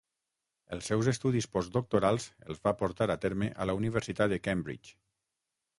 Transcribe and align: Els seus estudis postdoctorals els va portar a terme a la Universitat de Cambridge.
Els 0.77 0.87
seus 0.91 1.09
estudis 1.11 1.47
postdoctorals 1.57 2.25
els 2.47 2.65
va 2.67 2.75
portar 2.81 3.09
a 3.17 3.19
terme 3.27 3.53
a 3.63 3.69
la 3.71 3.79
Universitat 3.83 4.35
de 4.35 4.43
Cambridge. 4.49 4.99